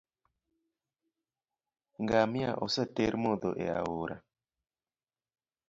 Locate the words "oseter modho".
2.63-3.51